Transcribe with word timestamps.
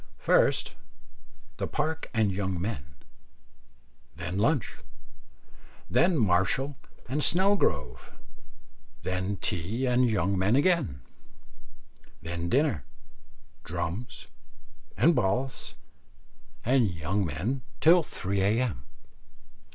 First, 0.17 0.75
the 1.57 1.67
Park 1.67 2.09
and 2.11 2.31
young 2.31 2.59
men, 2.59 2.95
then 4.15 4.39
lunch, 4.39 4.77
then 5.91 6.17
Marshall 6.17 6.75
and 7.07 7.21
Snelgrove, 7.23 8.11
then 9.03 9.37
tea 9.37 9.85
and 9.85 10.09
young 10.09 10.39
men 10.39 10.55
again, 10.55 11.01
then 12.19 12.49
dinner, 12.49 12.83
drums, 13.63 14.25
and 14.97 15.13
balls, 15.13 15.75
and 16.65 16.89
young 16.89 17.23
men 17.23 17.61
till 17.79 18.01
three 18.01 18.41
A.M. 18.41 18.81